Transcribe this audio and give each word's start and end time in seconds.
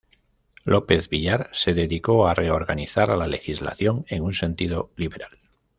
López 0.63 1.09
Villar 1.09 1.49
se 1.53 1.75
dedicó 1.75 2.27
a 2.27 2.33
reorganizar 2.33 3.09
la 3.15 3.27
legislación 3.27 4.03
en 4.09 4.23
un 4.23 4.33
sentido 4.33 4.89
liberal. 4.95 5.37